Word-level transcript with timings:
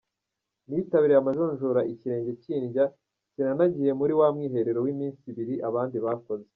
Nitabiriye 0.69 1.17
amajonjora 1.19 1.81
ikirenge 1.93 2.31
kindya, 2.43 2.85
sinanagiye 3.31 3.91
muri 3.99 4.13
wa 4.19 4.27
mwiherero 4.33 4.79
w’iminsi 4.85 5.21
ibiri 5.31 5.55
abandi 5.69 5.97
bakoze. 6.05 6.47